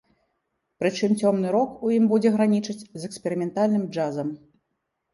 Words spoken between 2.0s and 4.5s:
будзе гранічыць з эксперыментальным джазам.